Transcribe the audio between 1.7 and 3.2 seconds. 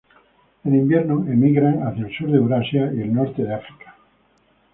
hacia el sur de Eurasia y el